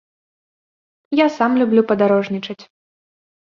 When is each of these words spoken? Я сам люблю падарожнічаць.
Я 1.21 1.27
сам 1.37 1.51
люблю 1.65 1.81
падарожнічаць. 1.95 2.61